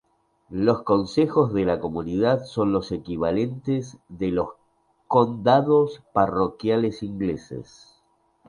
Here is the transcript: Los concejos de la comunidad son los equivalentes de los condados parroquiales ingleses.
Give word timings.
Los 0.55 0.81
concejos 0.81 1.53
de 1.53 1.63
la 1.63 1.79
comunidad 1.79 2.43
son 2.45 2.73
los 2.73 2.91
equivalentes 2.91 3.99
de 4.09 4.29
los 4.31 4.47
condados 5.07 6.01
parroquiales 6.11 7.03
ingleses. 7.03 8.01